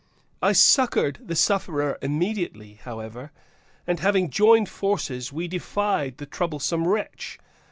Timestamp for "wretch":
6.87-7.37